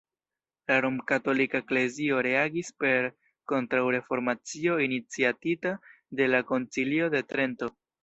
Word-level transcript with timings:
La 0.69 0.77
Romkatolika 0.85 1.61
Eklezio 1.63 2.23
reagis 2.29 2.73
per 2.85 3.07
Kontraŭreformacio 3.53 4.81
iniciatita 4.89 5.79
de 6.23 6.33
la 6.35 6.45
Koncilio 6.53 7.17
de 7.19 7.27
Trento. 7.33 7.75